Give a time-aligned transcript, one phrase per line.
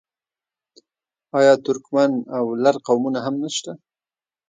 [1.39, 3.71] آیا ترکمن او لر قومونه هم نشته؟